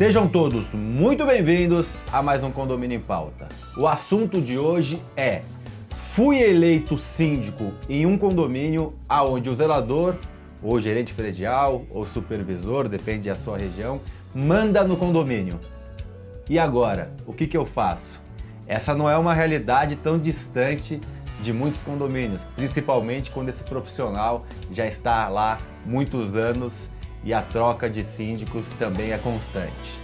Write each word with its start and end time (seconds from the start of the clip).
Sejam 0.00 0.26
todos 0.26 0.64
muito 0.72 1.26
bem-vindos 1.26 1.94
a 2.10 2.22
mais 2.22 2.42
um 2.42 2.50
Condomínio 2.50 2.96
em 2.96 3.02
Pauta. 3.02 3.46
O 3.76 3.86
assunto 3.86 4.40
de 4.40 4.56
hoje 4.56 4.98
é: 5.14 5.42
fui 6.14 6.38
eleito 6.38 6.98
síndico 6.98 7.74
em 7.86 8.06
um 8.06 8.16
condomínio 8.16 8.94
aonde 9.06 9.50
o 9.50 9.54
zelador, 9.54 10.14
ou 10.62 10.80
gerente 10.80 11.12
predial, 11.12 11.84
ou 11.90 12.06
supervisor, 12.06 12.88
depende 12.88 13.28
da 13.28 13.34
sua 13.34 13.58
região, 13.58 14.00
manda 14.34 14.82
no 14.82 14.96
condomínio. 14.96 15.60
E 16.48 16.58
agora, 16.58 17.12
o 17.26 17.34
que, 17.34 17.46
que 17.46 17.58
eu 17.58 17.66
faço? 17.66 18.22
Essa 18.66 18.94
não 18.94 19.06
é 19.06 19.18
uma 19.18 19.34
realidade 19.34 19.96
tão 19.96 20.16
distante 20.16 20.98
de 21.42 21.52
muitos 21.52 21.82
condomínios, 21.82 22.40
principalmente 22.56 23.30
quando 23.30 23.50
esse 23.50 23.64
profissional 23.64 24.46
já 24.72 24.86
está 24.86 25.28
lá 25.28 25.58
muitos 25.84 26.36
anos 26.36 26.88
e 27.24 27.32
a 27.34 27.42
troca 27.42 27.88
de 27.88 28.04
síndicos 28.04 28.70
também 28.78 29.12
é 29.12 29.18
constante. 29.18 30.00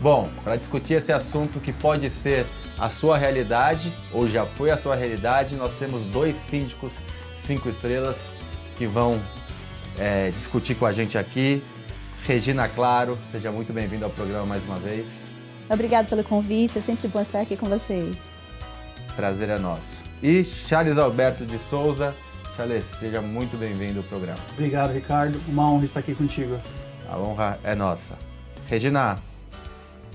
Bom, 0.00 0.30
para 0.42 0.56
discutir 0.56 0.94
esse 0.94 1.12
assunto 1.12 1.60
que 1.60 1.72
pode 1.72 2.08
ser 2.08 2.46
a 2.78 2.88
sua 2.88 3.18
realidade 3.18 3.92
ou 4.12 4.28
já 4.28 4.46
foi 4.46 4.70
a 4.70 4.76
sua 4.76 4.94
realidade, 4.94 5.54
nós 5.54 5.74
temos 5.74 6.00
dois 6.06 6.36
síndicos 6.36 7.02
cinco 7.34 7.68
estrelas 7.68 8.32
que 8.78 8.86
vão 8.86 9.20
é, 9.98 10.30
discutir 10.30 10.74
com 10.74 10.86
a 10.86 10.92
gente 10.92 11.18
aqui. 11.18 11.62
Regina 12.24 12.68
Claro, 12.68 13.18
seja 13.30 13.50
muito 13.50 13.72
bem-vindo 13.72 14.04
ao 14.04 14.10
programa 14.10 14.46
mais 14.46 14.64
uma 14.64 14.76
vez. 14.76 15.30
Obrigado 15.68 16.08
pelo 16.08 16.24
convite, 16.24 16.78
é 16.78 16.80
sempre 16.80 17.08
bom 17.08 17.20
estar 17.20 17.40
aqui 17.40 17.56
com 17.56 17.66
vocês. 17.66 18.16
Prazer 19.16 19.48
é 19.48 19.58
nosso. 19.58 20.02
E 20.22 20.44
Charles 20.44 20.98
Alberto 20.98 21.44
de 21.44 21.58
Souza, 21.58 22.14
Charles, 22.60 22.84
seja 22.84 23.22
muito 23.22 23.56
bem-vindo 23.56 24.00
ao 24.00 24.04
programa. 24.04 24.38
Obrigado, 24.52 24.92
Ricardo. 24.92 25.40
Uma 25.48 25.72
honra 25.72 25.86
estar 25.86 26.00
aqui 26.00 26.14
contigo. 26.14 26.60
A 27.08 27.16
honra 27.16 27.58
é 27.64 27.74
nossa. 27.74 28.18
Regina, 28.68 29.18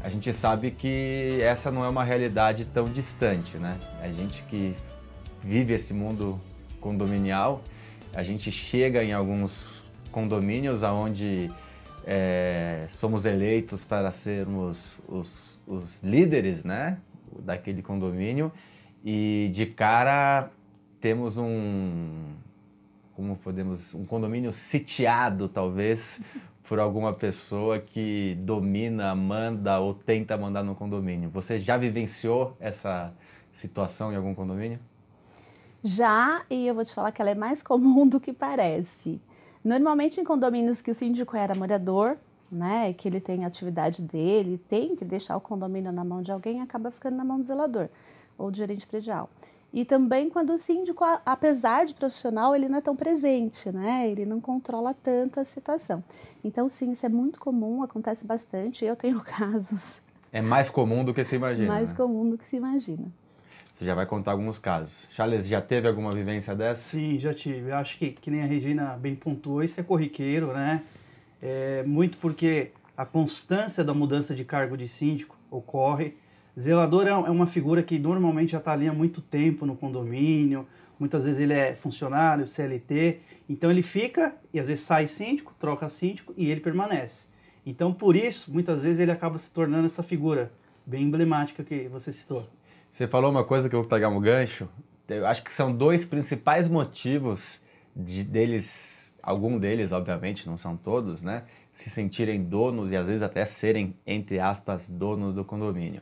a 0.04 0.10
gente 0.10 0.32
sabe 0.32 0.70
que 0.70 1.40
essa 1.42 1.72
não 1.72 1.84
é 1.84 1.90
uma 1.90 2.04
realidade 2.04 2.66
tão 2.66 2.86
distante, 2.86 3.58
né? 3.58 3.80
A 4.00 4.10
gente 4.10 4.44
que 4.44 4.76
vive 5.44 5.74
esse 5.74 5.92
mundo 5.92 6.40
condominial, 6.80 7.64
a 8.14 8.22
gente 8.22 8.52
chega 8.52 9.04
em 9.04 9.12
alguns 9.12 9.84
condomínios 10.12 10.84
onde 10.84 11.50
é, 12.06 12.86
somos 12.92 13.26
eleitos 13.26 13.84
para 13.84 14.12
sermos 14.12 15.00
os, 15.08 15.60
os 15.66 16.04
líderes, 16.04 16.64
né? 16.64 17.00
Daquele 17.40 17.82
condomínio 17.82 18.52
e 19.04 19.50
de 19.52 19.66
cara 19.66 20.52
temos 21.06 21.38
um 21.38 22.34
como 23.16 23.36
podemos 23.36 23.94
um 23.94 24.04
condomínio 24.04 24.52
sitiado 24.52 25.48
talvez 25.48 26.20
por 26.68 26.80
alguma 26.80 27.14
pessoa 27.14 27.78
que 27.78 28.34
domina, 28.40 29.14
manda 29.14 29.80
ou 29.80 29.94
tenta 29.94 30.36
mandar 30.36 30.64
no 30.64 30.74
condomínio. 30.74 31.30
Você 31.30 31.60
já 31.60 31.78
vivenciou 31.78 32.58
essa 32.60 33.14
situação 33.54 34.12
em 34.12 34.16
algum 34.16 34.34
condomínio? 34.34 34.80
Já, 35.84 36.44
e 36.50 36.66
eu 36.66 36.74
vou 36.74 36.84
te 36.84 36.96
falar 36.96 37.12
que 37.12 37.22
ela 37.22 37.30
é 37.30 37.36
mais 37.36 37.62
comum 37.62 38.08
do 38.10 38.20
que 38.20 38.34
parece. 38.34 39.22
Normalmente 39.64 40.20
em 40.20 40.24
condomínios 40.24 40.82
que 40.82 40.90
o 40.90 40.96
síndico 40.96 41.38
era 41.38 41.54
morador, 41.54 42.18
né, 42.52 42.94
que 42.94 43.08
ele 43.08 43.20
tem 43.20 43.44
a 43.44 43.48
atividade 43.48 44.02
dele, 44.02 44.60
tem 44.68 44.96
que 44.96 45.06
deixar 45.06 45.38
o 45.38 45.42
condomínio 45.42 45.92
na 45.92 46.04
mão 46.04 46.24
de 46.24 46.32
alguém, 46.32 46.62
acaba 46.62 46.90
ficando 46.90 47.16
na 47.16 47.24
mão 47.24 47.38
do 47.38 47.44
zelador 47.44 47.90
ou 48.40 48.50
do 48.50 48.58
gerente 48.58 48.88
predial. 48.88 49.30
E 49.76 49.84
também 49.84 50.30
quando 50.30 50.54
o 50.54 50.58
síndico, 50.58 51.04
apesar 51.26 51.86
de 51.86 51.94
profissional, 51.94 52.56
ele 52.56 52.70
não 52.70 52.78
é 52.78 52.82
tão 52.82 52.96
presente, 52.96 53.70
né? 53.74 54.10
Ele 54.10 54.26
não 54.26 54.40
controla 54.40 54.94
tanto 54.94 55.38
a 55.38 55.44
situação. 55.44 56.02
Então, 56.42 56.70
sim, 56.70 56.94
isso 56.94 57.06
é 57.06 57.10
muito 57.10 57.38
comum, 57.38 57.84
acontece 57.84 58.26
bastante. 58.26 58.86
Eu 58.86 58.96
tenho 58.96 59.20
casos. 59.38 60.02
É 60.32 60.42
mais 60.42 60.70
comum 60.70 61.04
do 61.04 61.14
que 61.14 61.26
se 61.26 61.36
imagina. 61.36 61.68
Mais 61.68 61.92
né? 61.92 61.98
comum 61.98 62.30
do 62.30 62.38
que 62.38 62.46
se 62.46 62.56
imagina. 62.56 63.06
Você 63.74 63.84
já 63.84 63.94
vai 63.94 64.06
contar 64.06 64.32
alguns 64.32 64.58
casos. 64.58 65.10
Charles, 65.12 65.46
já 65.46 65.62
teve 65.62 65.90
alguma 65.90 66.14
vivência 66.14 66.56
dessa? 66.56 66.82
Sim, 66.82 67.20
já 67.20 67.34
tive. 67.34 67.72
Eu 67.72 67.76
acho 67.76 67.98
que, 67.98 68.12
que 68.12 68.32
nem 68.32 68.44
a 68.44 68.46
Regina 68.46 68.98
bem 68.98 69.14
pontuou, 69.14 69.62
isso 69.62 69.82
é 69.82 69.84
corriqueiro, 69.84 70.54
né? 70.54 70.84
É, 71.42 71.84
muito 71.84 72.18
porque 72.20 72.72
a 72.96 73.06
constância 73.06 73.84
da 73.84 73.94
mudança 73.94 74.34
de 74.34 74.46
cargo 74.46 74.78
de 74.78 74.88
síndico 74.88 75.36
ocorre 75.52 76.16
Zelador 76.60 77.08
é, 77.08 77.10
é 77.10 77.14
uma 77.14 77.48
figura 77.48 77.84
que 77.84 78.00
normalmente 78.00 78.52
já 78.54 78.60
está 78.60 78.72
ali 78.72 78.88
há 78.88 78.94
muito 78.94 79.22
tempo 79.22 79.66
no 79.66 79.76
condomínio, 79.76 80.66
muitas 81.00 81.26
vezes 81.26 81.40
ele 81.40 81.54
é 81.54 81.76
funcionário, 81.76 82.48
CLT, 82.48 83.20
então 83.50 83.70
ele 83.70 83.82
fica 83.82 84.34
e 84.54 84.60
às 84.60 84.68
vezes 84.68 84.86
sai 84.86 85.08
síndico, 85.08 85.54
troca 85.60 85.90
síndico 85.90 86.34
e 86.38 86.50
ele 86.50 86.62
permanece. 86.62 87.26
Então 87.66 87.94
por 87.94 88.16
isso, 88.16 88.52
muitas 88.54 88.84
vezes 88.84 89.00
ele 89.00 89.12
acaba 89.12 89.38
se 89.38 89.52
tornando 89.52 89.86
essa 89.86 90.04
figura 90.04 90.52
bem 90.86 91.04
emblemática 91.04 91.64
que 91.64 91.88
você 91.88 92.14
citou. 92.14 92.48
Você 92.92 93.08
falou 93.08 93.30
uma 93.30 93.44
coisa 93.44 93.68
que 93.68 93.76
eu 93.76 93.82
vou 93.82 93.90
pegar 93.90 94.08
um 94.08 94.22
gancho. 94.22 94.70
Eu 95.10 95.28
acho 95.28 95.44
que 95.44 95.52
são 95.52 95.76
dois 95.76 96.06
principais 96.06 96.70
motivos 96.70 97.62
de 97.96 98.24
deles, 98.24 99.14
algum 99.22 99.60
deles, 99.60 99.92
obviamente, 99.92 100.48
não 100.48 100.58
são 100.58 100.78
todos, 100.78 101.22
né? 101.22 101.44
Se 101.72 101.90
sentirem 101.90 102.44
donos 102.44 102.92
e 102.92 102.96
às 102.96 103.08
vezes 103.08 103.22
até 103.22 103.44
serem, 103.46 103.96
entre 104.08 104.40
aspas, 104.40 104.88
donos 104.88 105.36
do 105.36 105.44
condomínio. 105.44 106.02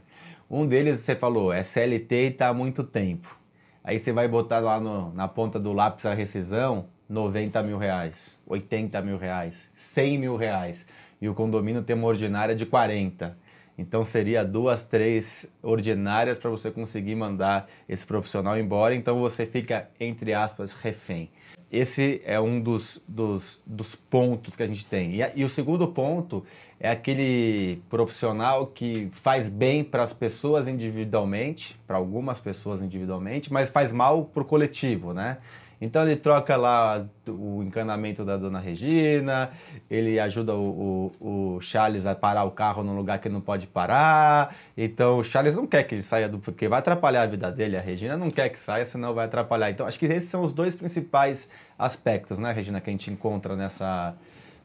Um 0.49 0.67
deles, 0.67 0.99
você 0.99 1.15
falou, 1.15 1.51
é 1.51 1.63
CLT 1.63 2.15
e 2.15 2.27
está 2.27 2.49
há 2.49 2.53
muito 2.53 2.83
tempo. 2.83 3.37
Aí 3.83 3.99
você 3.99 4.11
vai 4.11 4.27
botar 4.27 4.59
lá 4.59 4.79
no, 4.79 5.13
na 5.13 5.27
ponta 5.27 5.59
do 5.59 5.73
lápis 5.73 6.05
a 6.05 6.13
rescisão, 6.13 6.85
90 7.09 7.61
mil 7.63 7.77
reais, 7.77 8.39
80 8.47 9.01
mil 9.01 9.17
reais, 9.17 9.69
100 9.73 10.17
mil 10.17 10.35
reais. 10.35 10.85
E 11.21 11.27
o 11.27 11.33
condomínio 11.33 11.81
tem 11.81 11.95
uma 11.95 12.07
ordinária 12.07 12.55
de 12.55 12.65
40. 12.65 13.37
Então 13.77 14.03
seria 14.03 14.43
duas, 14.45 14.83
três 14.83 15.51
ordinárias 15.61 16.37
para 16.37 16.49
você 16.49 16.69
conseguir 16.69 17.15
mandar 17.15 17.69
esse 17.89 18.05
profissional 18.05 18.57
embora. 18.57 18.93
Então 18.93 19.19
você 19.19 19.45
fica, 19.45 19.89
entre 19.99 20.33
aspas, 20.33 20.73
refém. 20.73 21.29
Esse 21.73 22.21
é 22.23 22.39
um 22.39 22.61
dos, 22.61 23.03
dos, 23.07 23.59
dos 23.65 23.95
pontos 23.95 24.55
que 24.55 24.61
a 24.61 24.67
gente 24.67 24.85
tem. 24.85 25.15
E, 25.15 25.31
e 25.37 25.43
o 25.43 25.49
segundo 25.49 25.87
ponto 25.87 26.45
é 26.79 26.87
aquele 26.87 27.81
profissional 27.89 28.67
que 28.67 29.09
faz 29.11 29.49
bem 29.49 29.83
para 29.83 30.03
as 30.03 30.13
pessoas 30.13 30.67
individualmente, 30.67 31.75
para 31.87 31.97
algumas 31.97 32.39
pessoas 32.39 32.83
individualmente, 32.83 33.51
mas 33.51 33.69
faz 33.69 33.91
mal 33.91 34.25
para 34.25 34.43
o 34.43 34.45
coletivo, 34.45 35.13
né? 35.13 35.39
Então 35.83 36.03
ele 36.03 36.15
troca 36.15 36.55
lá 36.55 37.05
o 37.27 37.61
encanamento 37.61 38.23
da 38.23 38.37
dona 38.37 38.57
Regina, 38.57 39.51
ele 39.91 40.17
ajuda 40.17 40.55
o, 40.55 41.11
o, 41.19 41.55
o, 41.55 41.61
Charles 41.61 42.05
a 42.05 42.15
parar 42.15 42.45
o 42.45 42.51
carro 42.51 42.81
num 42.83 42.95
lugar 42.95 43.19
que 43.19 43.27
não 43.27 43.41
pode 43.41 43.67
parar. 43.67 44.55
Então 44.77 45.17
o 45.17 45.25
Charles 45.25 45.57
não 45.57 45.67
quer 45.67 45.83
que 45.83 45.95
ele 45.95 46.03
saia 46.03 46.29
do. 46.29 46.39
porque 46.39 46.69
vai 46.69 46.79
atrapalhar 46.79 47.23
a 47.23 47.25
vida 47.25 47.51
dele. 47.51 47.75
A 47.75 47.81
Regina 47.81 48.15
não 48.15 48.31
quer 48.31 48.47
que 48.47 48.61
saia, 48.61 48.85
senão 48.85 49.13
vai 49.13 49.25
atrapalhar. 49.25 49.71
Então 49.71 49.85
acho 49.85 49.99
que 49.99 50.05
esses 50.05 50.29
são 50.29 50.45
os 50.45 50.53
dois 50.53 50.73
principais 50.73 51.49
aspectos, 51.77 52.39
né, 52.39 52.53
Regina, 52.53 52.79
que 52.79 52.89
a 52.89 52.93
gente 52.93 53.11
encontra 53.11 53.53
nessa, 53.53 54.15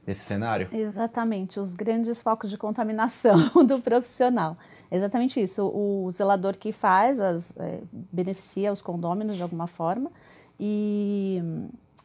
nesse 0.07 0.21
cenário? 0.21 0.69
Exatamente, 0.73 1.59
os 1.59 1.75
grandes 1.75 2.23
focos 2.23 2.49
de 2.49 2.57
contaminação 2.57 3.37
do 3.67 3.81
profissional. 3.81 4.57
Exatamente 4.89 5.43
isso. 5.43 5.67
O 5.67 6.09
zelador 6.13 6.57
que 6.57 6.71
faz, 6.71 7.21
as, 7.21 7.53
é, 7.59 7.81
beneficia 7.93 8.73
os 8.73 8.81
condôminos 8.81 9.37
de 9.37 9.43
alguma 9.43 9.67
forma 9.67 10.13
e 10.59 11.43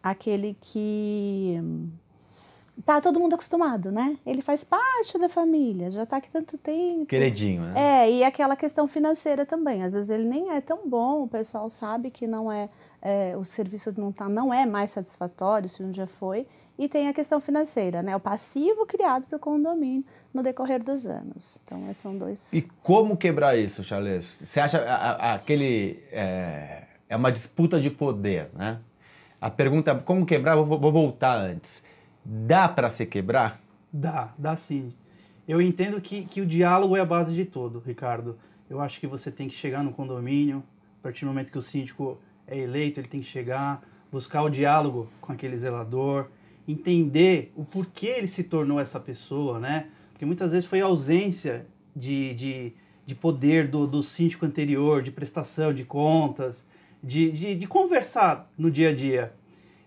aquele 0.01 0.55
que 0.61 1.59
tá 2.85 2.99
todo 2.99 3.19
mundo 3.19 3.33
acostumado, 3.33 3.91
né? 3.91 4.17
Ele 4.25 4.41
faz 4.41 4.63
parte 4.63 5.17
da 5.17 5.29
família, 5.29 5.91
já 5.91 6.05
tá 6.05 6.17
aqui 6.17 6.29
tanto 6.29 6.57
tempo. 6.57 7.05
Queridinho, 7.05 7.61
né? 7.63 7.73
É, 8.05 8.11
e 8.11 8.23
aquela 8.23 8.55
questão 8.55 8.87
financeira 8.87 9.45
também. 9.45 9.83
Às 9.83 9.93
vezes 9.93 10.09
ele 10.09 10.25
nem 10.25 10.51
é 10.51 10.61
tão 10.61 10.87
bom, 10.87 11.23
o 11.23 11.27
pessoal 11.27 11.69
sabe 11.69 12.09
que 12.09 12.25
não 12.27 12.51
é, 12.51 12.69
é 13.01 13.35
o 13.37 13.43
serviço 13.43 13.93
não, 13.97 14.11
tá, 14.11 14.27
não 14.27 14.53
é 14.53 14.65
mais 14.65 14.91
satisfatório, 14.91 15.69
se 15.69 15.83
um 15.83 15.91
dia 15.91 16.07
foi. 16.07 16.47
E 16.77 16.89
tem 16.89 17.07
a 17.07 17.13
questão 17.13 17.39
financeira, 17.39 18.01
né? 18.01 18.15
O 18.15 18.19
passivo 18.19 18.85
criado 18.87 19.25
para 19.27 19.37
o 19.37 19.39
condomínio 19.39 20.03
no 20.33 20.41
decorrer 20.41 20.83
dos 20.83 21.05
anos. 21.05 21.59
Então, 21.63 21.83
esses 21.83 21.97
são 21.97 22.17
dois. 22.17 22.51
E 22.51 22.63
como 22.81 23.15
quebrar 23.15 23.55
isso, 23.55 23.83
Charles? 23.83 24.39
Você 24.43 24.59
acha 24.59 24.79
a, 24.79 25.11
a, 25.11 25.33
aquele. 25.35 26.03
É 26.11 26.87
é 27.13 27.15
uma 27.15 27.31
disputa 27.31 27.79
de 27.79 27.91
poder, 27.91 28.49
né? 28.55 28.79
A 29.39 29.47
pergunta 29.47 29.91
é 29.91 29.95
como 29.95 30.25
quebrar, 30.25 30.55
vou, 30.55 30.79
vou 30.79 30.91
voltar 30.91 31.35
antes. 31.35 31.83
Dá 32.25 32.67
para 32.67 32.89
se 32.89 33.05
quebrar? 33.05 33.61
Dá, 33.91 34.33
dá 34.35 34.55
sim. 34.55 34.91
Eu 35.47 35.61
entendo 35.61 36.01
que, 36.01 36.25
que 36.25 36.41
o 36.41 36.45
diálogo 36.45 36.97
é 36.97 37.01
a 37.01 37.05
base 37.05 37.35
de 37.35 37.45
tudo, 37.45 37.83
Ricardo. 37.85 38.35
Eu 38.67 38.81
acho 38.81 38.99
que 38.99 39.05
você 39.05 39.29
tem 39.29 39.47
que 39.47 39.53
chegar 39.53 39.83
no 39.83 39.91
condomínio, 39.91 40.63
a 40.99 41.03
partir 41.03 41.23
do 41.23 41.27
momento 41.27 41.51
que 41.51 41.57
o 41.57 41.61
síndico 41.61 42.17
é 42.47 42.57
eleito, 42.57 42.99
ele 42.99 43.07
tem 43.07 43.21
que 43.21 43.27
chegar, 43.27 43.83
buscar 44.11 44.41
o 44.41 44.49
diálogo 44.49 45.07
com 45.21 45.33
aquele 45.33 45.55
zelador, 45.55 46.29
entender 46.67 47.53
o 47.55 47.63
porquê 47.63 48.07
ele 48.07 48.27
se 48.27 48.43
tornou 48.43 48.79
essa 48.79 48.99
pessoa, 48.99 49.59
né? 49.59 49.87
Porque 50.13 50.25
muitas 50.25 50.51
vezes 50.51 50.67
foi 50.67 50.81
ausência 50.81 51.67
de, 51.95 52.33
de, 52.33 52.73
de 53.05 53.13
poder 53.13 53.67
do, 53.67 53.85
do 53.85 54.01
síndico 54.01 54.47
anterior, 54.47 55.03
de 55.03 55.11
prestação 55.11 55.71
de 55.71 55.85
contas, 55.85 56.65
de, 57.03 57.31
de, 57.31 57.55
de 57.55 57.67
conversar 57.67 58.49
no 58.57 58.71
dia 58.71 58.89
a 58.89 58.95
dia. 58.95 59.33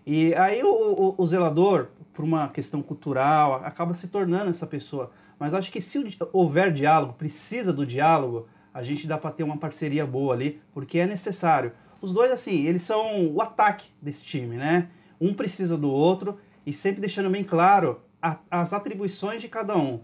E 0.05 0.33
aí 0.35 0.63
o, 0.63 0.69
o, 0.69 1.15
o, 1.17 1.27
zelador, 1.27 1.87
por 2.13 2.23
uma 2.23 2.47
questão 2.49 2.81
cultural, 2.81 3.55
acaba 3.65 3.93
se 3.93 4.07
tornando 4.07 4.49
essa 4.49 4.67
pessoa. 4.67 5.11
Mas 5.39 5.53
acho 5.53 5.71
que 5.71 5.81
se 5.81 6.17
houver 6.31 6.71
diálogo, 6.71 7.13
precisa 7.13 7.73
do 7.73 7.85
diálogo, 7.85 8.47
a 8.73 8.83
gente 8.83 9.07
dá 9.07 9.17
para 9.17 9.31
ter 9.31 9.43
uma 9.43 9.57
parceria 9.57 10.05
boa 10.05 10.33
ali, 10.33 10.61
porque 10.73 10.99
é 10.99 11.07
necessário. 11.07 11.71
Os 11.99 12.13
dois, 12.13 12.31
assim, 12.31 12.65
eles 12.65 12.83
são 12.83 13.27
o 13.27 13.41
ataque 13.41 13.89
desse 14.01 14.23
time, 14.23 14.55
né? 14.55 14.89
Um 15.19 15.33
precisa 15.33 15.75
do 15.75 15.89
outro 15.89 16.37
e 16.65 16.71
sempre 16.71 17.01
deixando 17.01 17.29
bem 17.29 17.43
claro 17.43 17.99
a, 18.21 18.37
as 18.51 18.73
atribuições 18.73 19.41
de 19.41 19.47
cada 19.47 19.75
um. 19.75 19.99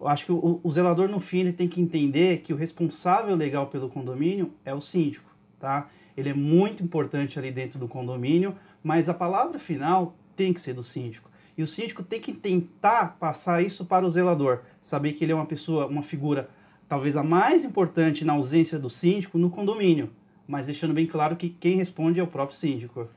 Eu 0.00 0.08
acho 0.08 0.26
que 0.26 0.32
o, 0.32 0.60
o, 0.62 0.70
zelador, 0.70 1.08
no 1.08 1.20
fim, 1.20 1.40
ele 1.40 1.52
tem 1.52 1.68
que 1.68 1.80
entender 1.80 2.38
que 2.38 2.52
o 2.52 2.56
responsável 2.56 3.34
legal 3.36 3.66
pelo 3.66 3.88
condomínio 3.88 4.52
é 4.64 4.74
o 4.74 4.80
síndico, 4.80 5.30
tá? 5.60 5.88
Ele 6.16 6.30
é 6.30 6.34
muito 6.34 6.82
importante 6.82 7.38
ali 7.38 7.50
dentro 7.50 7.78
do 7.78 7.88
condomínio, 7.88 8.54
mas 8.82 9.08
a 9.08 9.14
palavra 9.14 9.58
final 9.58 10.14
tem 10.36 10.52
que 10.52 10.60
ser 10.60 10.74
do 10.74 10.82
síndico. 10.82 11.30
E 11.56 11.62
o 11.62 11.66
síndico 11.66 12.02
tem 12.02 12.20
que 12.20 12.32
tentar 12.32 13.16
passar 13.18 13.62
isso 13.62 13.84
para 13.84 14.06
o 14.06 14.10
zelador, 14.10 14.60
saber 14.80 15.12
que 15.12 15.24
ele 15.24 15.32
é 15.32 15.34
uma 15.34 15.46
pessoa, 15.46 15.86
uma 15.86 16.02
figura 16.02 16.48
talvez 16.88 17.16
a 17.16 17.22
mais 17.22 17.64
importante 17.64 18.24
na 18.24 18.34
ausência 18.34 18.78
do 18.78 18.90
síndico 18.90 19.38
no 19.38 19.50
condomínio, 19.50 20.10
mas 20.46 20.66
deixando 20.66 20.92
bem 20.92 21.06
claro 21.06 21.36
que 21.36 21.48
quem 21.48 21.76
responde 21.76 22.20
é 22.20 22.22
o 22.22 22.26
próprio 22.26 22.58
síndico. 22.58 23.08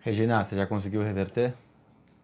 Regina, 0.00 0.42
você 0.42 0.56
já 0.56 0.66
conseguiu 0.66 1.02
reverter? 1.02 1.54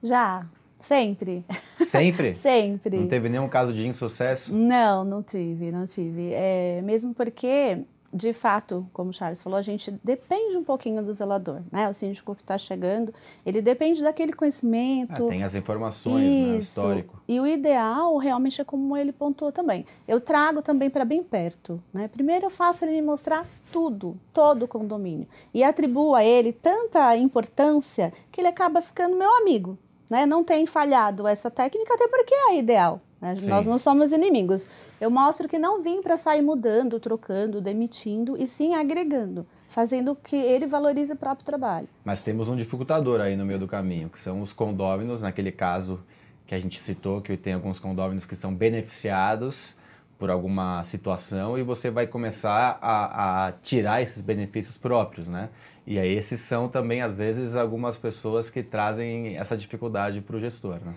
Já, 0.03 0.47
sempre. 0.79 1.45
Sempre? 1.81 2.33
sempre. 2.35 2.99
Não 2.99 3.09
teve 3.09 3.29
nenhum 3.29 3.49
caso 3.49 3.73
de 3.73 3.87
insucesso? 3.87 4.55
Não, 4.55 5.05
não 5.05 5.23
tive, 5.23 5.71
não 5.71 5.87
tive. 5.87 6.31
É, 6.33 6.81
mesmo 6.83 7.15
porque 7.15 7.85
de 8.15 8.33
fato, 8.33 8.87
como 8.93 9.11
o 9.11 9.13
Charles 9.13 9.43
falou, 9.43 9.59
a 9.59 9.63
gente 9.63 9.91
depende 10.05 10.57
um 10.57 10.63
pouquinho 10.63 11.03
do 11.03 11.13
zelador, 11.13 11.63
né? 11.73 11.89
O 11.89 11.93
síndico 11.93 12.33
que 12.33 12.43
está 12.43 12.57
chegando, 12.57 13.13
ele 13.45 13.61
depende 13.61 14.01
daquele 14.05 14.33
conhecimento. 14.33 15.27
Ah, 15.27 15.29
tem 15.29 15.43
as 15.43 15.57
informações, 15.57 16.23
Isso. 16.23 16.47
né? 16.47 16.55
O 16.55 16.59
histórico. 16.61 17.23
E 17.27 17.41
o 17.41 17.47
ideal 17.47 18.17
realmente 18.19 18.61
é 18.61 18.65
como 18.65 18.97
ele 18.97 19.11
pontuou 19.11 19.51
também. 19.51 19.85
Eu 20.07 20.21
trago 20.21 20.63
também 20.63 20.89
para 20.89 21.05
bem 21.05 21.25
perto, 21.25 21.83
né? 21.93 22.07
Primeiro 22.07 22.47
eu 22.47 22.51
faço 22.51 22.85
ele 22.85 22.93
me 22.93 23.03
mostrar 23.03 23.45
tudo, 23.73 24.17
todo 24.33 24.63
o 24.63 24.69
condomínio. 24.69 25.27
E 25.53 25.65
atribuo 25.65 26.15
a 26.15 26.25
ele 26.25 26.53
tanta 26.53 27.17
importância 27.17 28.13
que 28.31 28.41
ele 28.41 28.47
acaba 28.47 28.81
ficando 28.81 29.17
meu 29.17 29.39
amigo, 29.39 29.77
né? 30.09 30.25
Não 30.25 30.45
tem 30.45 30.67
falhado 30.67 31.27
essa 31.27 31.51
técnica, 31.51 31.95
até 31.95 32.07
porque 32.07 32.33
é 32.33 32.59
ideal. 32.59 33.01
Né? 33.25 33.37
Nós 33.49 33.65
não 33.65 33.79
somos 33.79 34.13
inimigos. 34.13 34.67
Eu 35.01 35.11
mostro 35.11 35.49
que 35.49 35.59
não 35.59 35.83
vim 35.83 36.03
para 36.03 36.17
sair 36.17 36.43
mudando, 36.43 37.01
trocando, 37.01 37.61
demitindo, 37.61 38.37
e 38.37 38.47
sim 38.47 38.75
agregando, 38.75 39.47
fazendo 39.69 40.15
que 40.15 40.37
ele 40.37 40.67
valorize 40.67 41.13
o 41.13 41.17
próprio 41.17 41.47
trabalho. 41.47 41.89
Mas 42.05 42.23
temos 42.23 42.49
um 42.49 42.57
dificultador 42.57 43.21
aí 43.21 43.37
no 43.37 43.45
meio 43.45 43.59
do 43.59 43.67
caminho, 43.67 44.09
que 44.09 44.19
são 44.19 44.43
os 44.43 44.53
condôminos, 44.53 45.23
naquele 45.23 45.51
caso 45.51 46.01
que 46.47 46.55
a 46.55 46.61
gente 46.61 46.83
citou, 46.83 47.21
que 47.21 47.37
tem 47.37 47.55
alguns 47.55 47.81
condôminos 47.81 48.27
que 48.27 48.37
são 48.37 48.55
beneficiados 48.55 49.77
por 50.19 50.31
alguma 50.31 50.85
situação 50.85 51.59
e 51.59 51.63
você 51.63 51.91
vai 51.91 52.07
começar 52.07 52.79
a, 52.81 53.47
a 53.47 53.53
tirar 53.53 54.01
esses 54.01 54.23
benefícios 54.23 54.79
próprios, 54.79 55.29
né? 55.29 55.49
E 55.87 55.99
aí 55.99 56.15
esses 56.17 56.41
são 56.41 56.69
também, 56.69 57.03
às 57.03 57.15
vezes, 57.15 57.57
algumas 57.57 57.97
pessoas 57.97 58.49
que 58.49 58.63
trazem 58.63 59.37
essa 59.37 59.57
dificuldade 59.57 60.21
para 60.21 60.37
o 60.37 60.41
gestor, 60.41 60.77
né? 60.85 60.95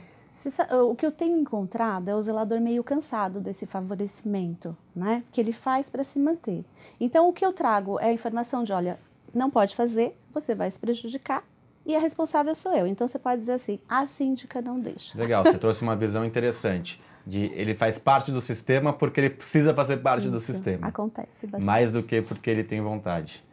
O 0.90 0.96
que 0.96 1.06
eu 1.06 1.12
tenho 1.12 1.38
encontrado 1.38 2.10
é 2.10 2.16
o 2.16 2.22
zelador 2.22 2.60
meio 2.60 2.84
cansado 2.84 3.40
desse 3.40 3.66
favorecimento, 3.66 4.76
né? 4.96 5.24
Que 5.32 5.42
ele 5.42 5.52
faz 5.52 5.90
para 5.90 6.04
se 6.04 6.20
manter. 6.20 6.64
Então, 7.00 7.28
o 7.28 7.34
que 7.34 7.46
eu 7.46 7.52
trago 7.52 8.00
é 8.00 8.06
a 8.06 8.14
informação 8.14 8.64
de: 8.64 8.72
olha, 8.72 9.00
não 9.34 9.50
pode 9.50 9.76
fazer, 9.76 10.18
você 10.34 10.54
vai 10.54 10.70
se 10.70 10.80
prejudicar 10.80 11.44
e 11.86 11.96
a 11.96 12.00
responsável 12.00 12.54
sou 12.54 12.74
eu. 12.74 12.86
Então, 12.86 13.08
você 13.08 13.18
pode 13.18 13.40
dizer 13.40 13.54
assim: 13.54 13.80
a 13.90 14.06
síndica 14.06 14.62
não 14.62 14.80
deixa. 14.80 15.18
Legal, 15.18 15.44
você 15.44 15.58
trouxe 15.58 15.82
uma 15.82 15.96
visão 15.96 16.24
interessante. 16.24 17.02
De 17.26 17.52
ele 17.54 17.76
faz 17.76 17.98
parte 17.98 18.32
do 18.32 18.40
sistema 18.40 18.94
porque 18.94 19.20
ele 19.20 19.30
precisa 19.30 19.74
fazer 19.74 19.98
parte 19.98 20.24
Isso, 20.24 20.32
do 20.32 20.40
sistema. 20.40 20.88
Acontece 20.88 21.46
bastante. 21.46 21.66
Mais 21.66 21.92
do 21.92 22.02
que 22.02 22.22
porque 22.22 22.50
ele 22.50 22.64
tem 22.64 22.80
vontade. 22.80 23.44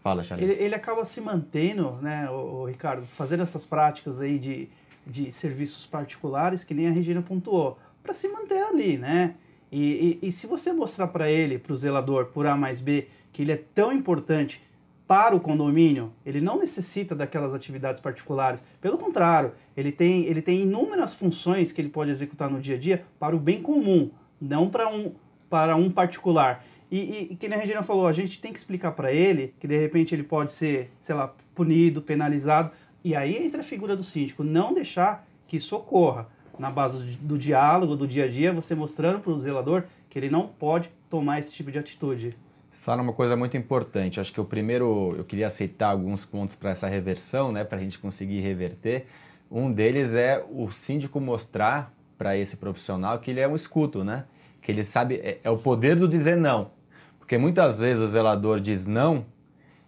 Fala, 0.00 0.24
Charles. 0.24 0.50
Ele, 0.50 0.60
ele 0.60 0.74
acaba 0.74 1.04
se 1.04 1.20
mantendo, 1.20 1.92
né, 2.02 2.28
o, 2.28 2.62
o 2.62 2.64
Ricardo, 2.64 3.06
fazendo 3.06 3.44
essas 3.44 3.64
práticas 3.64 4.20
aí 4.20 4.40
de 4.40 4.68
de 5.06 5.32
serviços 5.32 5.86
particulares, 5.86 6.64
que 6.64 6.74
nem 6.74 6.88
a 6.88 6.90
Regina 6.90 7.22
pontuou, 7.22 7.78
para 8.02 8.14
se 8.14 8.28
manter 8.28 8.62
ali, 8.62 8.96
né? 8.98 9.34
E, 9.70 10.18
e, 10.22 10.28
e 10.28 10.32
se 10.32 10.46
você 10.46 10.72
mostrar 10.72 11.08
para 11.08 11.30
ele, 11.30 11.58
para 11.58 11.72
o 11.72 11.76
zelador, 11.76 12.26
por 12.26 12.46
A 12.46 12.56
mais 12.56 12.80
B, 12.80 13.08
que 13.32 13.42
ele 13.42 13.52
é 13.52 13.56
tão 13.56 13.92
importante 13.92 14.62
para 15.06 15.34
o 15.34 15.40
condomínio, 15.40 16.12
ele 16.24 16.40
não 16.40 16.58
necessita 16.58 17.14
daquelas 17.14 17.54
atividades 17.54 18.00
particulares. 18.00 18.62
Pelo 18.80 18.98
contrário, 18.98 19.52
ele 19.76 19.92
tem, 19.92 20.24
ele 20.24 20.40
tem 20.40 20.62
inúmeras 20.62 21.14
funções 21.14 21.72
que 21.72 21.80
ele 21.80 21.88
pode 21.88 22.10
executar 22.10 22.50
no 22.50 22.60
dia 22.60 22.76
a 22.76 22.78
dia 22.78 23.04
para 23.18 23.34
o 23.34 23.38
bem 23.38 23.60
comum, 23.60 24.10
não 24.40 24.70
para 24.70 24.88
um, 24.88 25.12
para 25.50 25.76
um 25.76 25.90
particular. 25.90 26.64
E, 26.90 26.98
e, 26.98 27.28
e 27.32 27.36
que 27.36 27.46
a 27.46 27.56
Regina 27.56 27.82
falou, 27.82 28.06
a 28.06 28.12
gente 28.12 28.40
tem 28.40 28.52
que 28.52 28.58
explicar 28.58 28.92
para 28.92 29.12
ele 29.12 29.54
que 29.58 29.66
de 29.66 29.78
repente 29.78 30.14
ele 30.14 30.22
pode 30.22 30.52
ser, 30.52 30.90
sei 31.00 31.14
lá, 31.14 31.34
punido, 31.54 32.02
penalizado, 32.02 32.70
e 33.04 33.16
aí 33.16 33.44
entra 33.44 33.60
a 33.60 33.64
figura 33.64 33.96
do 33.96 34.04
síndico, 34.04 34.44
não 34.44 34.72
deixar 34.72 35.26
que 35.46 35.56
isso 35.56 35.76
ocorra. 35.76 36.28
Na 36.58 36.70
base 36.70 37.16
do, 37.16 37.38
diálogo, 37.38 37.96
do 37.96 38.06
dia 38.06 38.26
a 38.26 38.28
dia, 38.28 38.52
você 38.52 38.74
mostrando 38.74 39.20
para 39.20 39.32
o 39.32 39.38
zelador 39.38 39.84
que 40.08 40.18
ele 40.18 40.28
não 40.28 40.46
pode 40.46 40.90
tomar 41.08 41.38
esse 41.38 41.52
tipo 41.52 41.72
de 41.72 41.78
atitude. 41.78 42.36
Fala 42.70 43.02
uma 43.02 43.12
coisa 43.12 43.34
muito 43.36 43.56
importante. 43.56 44.20
Acho 44.20 44.32
que 44.32 44.40
o 44.40 44.44
primeiro, 44.44 45.14
eu 45.16 45.24
queria 45.24 45.46
aceitar 45.46 45.88
alguns 45.88 46.24
pontos 46.24 46.54
para 46.56 46.70
essa 46.70 46.86
reversão, 46.88 47.50
né, 47.50 47.64
para 47.64 47.78
a 47.78 47.80
gente 47.80 47.98
conseguir 47.98 48.40
reverter. 48.40 49.06
Um 49.50 49.72
deles 49.72 50.14
é 50.14 50.44
o 50.50 50.70
síndico 50.70 51.20
mostrar 51.20 51.92
para 52.16 52.36
esse 52.36 52.56
profissional 52.56 53.18
que 53.18 53.30
ele 53.30 53.40
é 53.40 53.48
um 53.48 53.56
escuto, 53.56 54.04
né? 54.04 54.24
Que 54.60 54.70
ele 54.70 54.84
sabe, 54.84 55.16
é, 55.16 55.40
é 55.42 55.50
o 55.50 55.58
poder 55.58 55.96
do 55.96 56.06
dizer 56.06 56.36
não. 56.36 56.70
Porque 57.18 57.36
muitas 57.36 57.78
vezes 57.78 58.02
o 58.02 58.06
zelador 58.06 58.60
diz 58.60 58.86
não 58.86 59.26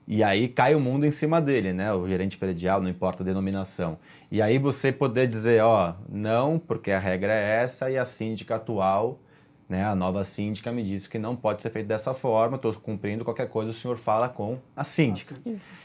e 0.06 0.23
aí 0.23 0.49
cai 0.49 0.75
o 0.75 0.81
mundo 0.81 1.06
em 1.06 1.11
cima 1.11 1.41
dele, 1.41 1.73
né? 1.73 1.93
O 1.93 2.06
gerente 2.06 2.37
predial, 2.37 2.81
não 2.81 2.89
importa 2.89 3.23
a 3.23 3.27
denominação. 3.27 3.99
E 4.31 4.43
aí 4.43 4.59
você 4.59 4.93
poder 4.93 5.27
dizer, 5.29 5.62
ó, 5.62 5.95
não, 6.09 6.59
porque 6.59 6.91
a 6.91 6.99
regra 6.99 7.33
é 7.33 7.62
essa 7.62 7.91
e 7.91 7.97
a 7.97 8.05
síndica 8.05 8.56
atual 8.56 9.19
né, 9.69 9.85
a 9.85 9.95
nova 9.95 10.25
síndica 10.25 10.71
me 10.71 10.83
disse 10.83 11.09
que 11.09 11.19
não 11.19 11.35
pode 11.35 11.63
ser 11.63 11.71
feito 11.71 11.87
dessa 11.87 12.13
forma, 12.13 12.57
estou 12.57 12.75
cumprindo 12.75 13.25
qualquer 13.25 13.49
coisa, 13.49 13.71
o 13.71 13.73
senhor 13.73 13.97
fala 13.97 14.29
com 14.29 14.59
a 14.77 14.85
síndica. 14.85 15.35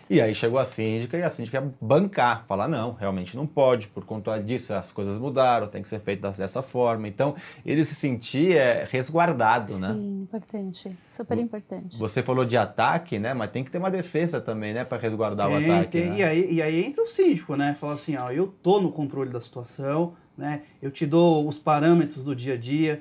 E 0.09 0.19
aí 0.19 0.33
chegou 0.33 0.59
a 0.59 0.65
síndica 0.65 1.17
e 1.17 1.23
a 1.23 1.29
síndica 1.29 1.59
ia 1.59 1.73
bancar, 1.79 2.43
falar, 2.47 2.67
não, 2.67 2.93
realmente 2.93 3.37
não 3.37 3.45
pode, 3.45 3.87
por 3.87 4.03
conta 4.05 4.37
disso 4.41 4.73
as 4.73 4.91
coisas 4.91 5.17
mudaram, 5.17 5.67
tem 5.67 5.81
que 5.81 5.87
ser 5.87 5.99
feito 5.99 6.27
dessa 6.31 6.61
forma. 6.61 7.07
Então, 7.07 7.35
ele 7.63 7.85
se 7.85 7.93
sentir 7.93 8.57
é, 8.57 8.87
resguardado, 8.89 9.73
Sim, 9.73 9.79
né? 9.79 9.93
Sim, 9.93 10.19
importante, 10.21 10.97
super 11.11 11.37
importante. 11.37 11.97
Você 11.97 12.23
falou 12.23 12.43
de 12.43 12.57
ataque, 12.57 13.19
né? 13.19 13.33
Mas 13.35 13.51
tem 13.51 13.63
que 13.63 13.69
ter 13.69 13.77
uma 13.77 13.91
defesa 13.91 14.41
também, 14.41 14.73
né? 14.73 14.83
Para 14.83 14.97
resguardar 14.97 15.47
tem, 15.47 15.69
o 15.69 15.73
ataque. 15.73 15.91
Tem, 15.91 16.09
né? 16.09 16.17
e, 16.17 16.23
aí, 16.23 16.53
e 16.53 16.61
aí 16.61 16.83
entra 16.83 17.03
o 17.03 17.07
síndico, 17.07 17.55
né? 17.55 17.75
Fala 17.79 17.93
assim, 17.93 18.17
ó, 18.17 18.31
eu 18.31 18.47
tô 18.47 18.81
no 18.81 18.91
controle 18.91 19.29
da 19.29 19.39
situação, 19.39 20.15
né? 20.35 20.63
Eu 20.81 20.89
te 20.89 21.05
dou 21.05 21.47
os 21.47 21.59
parâmetros 21.59 22.23
do 22.23 22.35
dia 22.35 22.55
a 22.55 22.57
dia, 22.57 22.99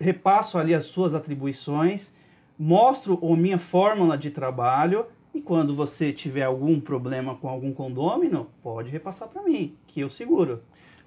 repasso 0.00 0.58
ali 0.58 0.74
as 0.74 0.84
suas 0.84 1.14
atribuições, 1.14 2.14
mostro 2.58 3.18
a 3.22 3.36
minha 3.36 3.58
fórmula 3.58 4.16
de 4.16 4.30
trabalho 4.30 5.06
e 5.34 5.40
quando 5.40 5.74
você 5.74 6.12
tiver 6.12 6.44
algum 6.44 6.80
problema 6.80 7.34
com 7.34 7.48
algum 7.48 7.72
condômino, 7.72 8.48
pode 8.62 8.88
repassar 8.90 9.28
para 9.28 9.42
mim, 9.42 9.74
que 9.86 10.00
eu 10.00 10.08
seguro. 10.08 10.62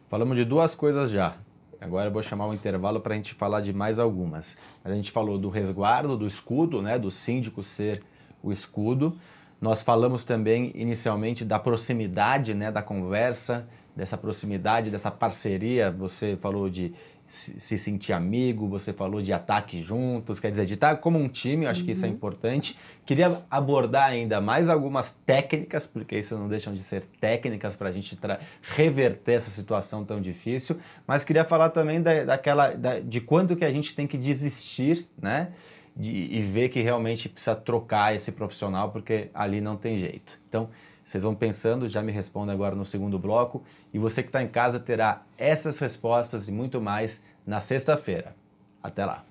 Falamos 0.10 0.36
de 0.36 0.44
duas 0.44 0.76
coisas 0.76 1.10
já. 1.10 1.38
Agora 1.80 2.08
eu 2.08 2.12
vou 2.12 2.24
chamar 2.24 2.48
um 2.48 2.54
intervalo 2.54 3.00
para 3.00 3.14
a 3.14 3.18
gente 3.18 3.34
falar 3.34 3.62
de 3.62 3.72
mais 3.72 4.00
algumas. 4.00 4.58
A 4.84 4.92
gente 4.92 5.12
falou 5.12 5.38
do 5.38 5.50
resguardo, 5.50 6.18
do 6.18 6.26
escudo, 6.26 6.82
né, 6.82 6.98
do 6.98 7.12
síndico 7.12 7.64
ser 7.64 8.04
o 8.42 8.52
escudo. 8.52 9.18
Nós 9.62 9.82
falamos 9.82 10.24
também 10.24 10.72
inicialmente 10.76 11.46
da 11.46 11.58
proximidade, 11.60 12.54
né, 12.54 12.72
da 12.72 12.82
conversa, 12.82 13.68
dessa 13.96 14.18
proximidade, 14.18 14.92
dessa 14.92 15.10
parceria. 15.10 15.92
Você 15.92 16.36
falou 16.38 16.70
de 16.70 16.94
se, 17.28 17.78
sentir 17.78 18.14
amigo, 18.14 18.68
você 18.68 18.94
falou 18.94 19.22
de 19.22 19.34
ataque 19.34 19.82
juntos, 19.82 20.40
quer 20.40 20.50
dizer, 20.50 20.66
de 20.66 20.76
estar 20.76 20.98
como 20.98 21.20
um 21.20 21.28
time, 21.28 21.66
acho 21.66 21.82
uhum. 21.82 21.86
que 21.86 21.92
isso 21.92 22.06
é 22.06 22.08
uhum. 22.08 22.14
importante. 22.14 22.78
Queria 23.06 23.42
abordar 23.50 24.10
ainda 24.10 24.40
mais 24.40 24.70
algumas 24.70 25.12
técnicas, 25.26 25.86
porque 25.86 26.18
isso 26.18 26.38
não 26.38 26.48
deixam 26.48 26.74
de 26.74 26.84
ser 26.84 27.04
técnicas 27.20 27.76
para 27.76 27.90
a 27.90 27.92
gente 27.92 28.18
reverter 28.62 29.34
essa 29.34 29.50
situação 29.50 30.06
tão 30.06 30.22
difícil, 30.22 30.78
mas 31.06 31.24
queria 31.24 31.44
falar 31.44 31.70
também 31.70 32.02
da, 32.02 32.24
daquela, 32.24 32.70
da, 32.70 33.00
de 33.00 33.20
quanto 33.20 33.56
que 33.56 33.66
a 33.66 33.72
gente 33.72 33.94
tem 33.94 34.08
que 34.08 34.18
desistir, 34.18 35.08
né? 35.22 35.52
De, 35.96 36.12
e 36.12 36.42
ver 36.44 36.70
que 36.70 36.80
realmente 36.80 37.28
precisa 37.28 37.56
trocar 37.56 38.16
esse 38.16 38.32
profissional, 38.32 38.92
porque 38.92 39.30
ali 39.34 39.60
não 39.60 39.76
tem 39.76 39.98
jeito. 39.98 40.40
Então, 40.48 40.70
vocês 41.08 41.24
vão 41.24 41.34
pensando, 41.34 41.88
já 41.88 42.02
me 42.02 42.12
respondem 42.12 42.54
agora 42.54 42.76
no 42.76 42.84
segundo 42.84 43.18
bloco. 43.18 43.64
E 43.94 43.98
você 43.98 44.22
que 44.22 44.28
está 44.28 44.44
em 44.44 44.48
casa 44.50 44.78
terá 44.78 45.22
essas 45.38 45.80
respostas 45.80 46.50
e 46.50 46.52
muito 46.52 46.82
mais 46.82 47.22
na 47.46 47.62
sexta-feira. 47.62 48.36
Até 48.84 49.06
lá! 49.06 49.24